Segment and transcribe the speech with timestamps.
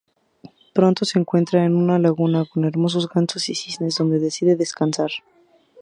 [0.73, 5.11] Pronto se encuentra en una laguna con hermosos gansos y cisnes donde decide descansar.